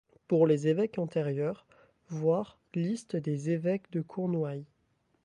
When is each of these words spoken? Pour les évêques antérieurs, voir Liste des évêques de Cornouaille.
Pour 0.27 0.47
les 0.47 0.67
évêques 0.67 0.97
antérieurs, 0.97 1.67
voir 2.09 2.57
Liste 2.73 3.15
des 3.15 3.51
évêques 3.51 3.91
de 3.91 4.01
Cornouaille. 4.01 4.65